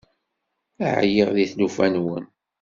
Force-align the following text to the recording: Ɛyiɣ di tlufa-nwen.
Ɛyiɣ 0.95 1.29
di 1.35 1.45
tlufa-nwen. 1.51 2.25